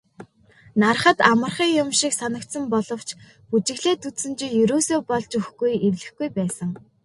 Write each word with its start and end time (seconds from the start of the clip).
Hарахад 0.87 1.19
амархан 1.31 1.71
юм 1.83 1.89
шиг 1.99 2.13
санагдсан 2.19 2.63
боловч 2.73 3.09
бүжиглээд 3.49 4.01
үзсэн 4.09 4.33
чинь 4.39 4.57
ерөөсөө 4.63 4.99
болж 5.09 5.31
өгөхгүй 5.39 5.71
эвлэхгүй 5.87 6.27
байсан. 6.37 6.69